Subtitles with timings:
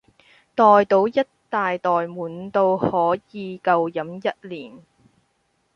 [0.55, 1.13] 袋到一
[1.47, 4.81] 大袋滿到可以夠飲一年